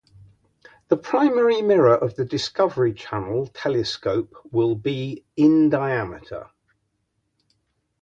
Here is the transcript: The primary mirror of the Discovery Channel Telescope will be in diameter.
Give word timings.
The 0.87 0.97
primary 0.97 1.61
mirror 1.61 1.93
of 1.95 2.15
the 2.15 2.25
Discovery 2.25 2.91
Channel 2.91 3.45
Telescope 3.45 4.33
will 4.51 4.73
be 4.73 5.23
in 5.37 5.69
diameter. 5.69 6.49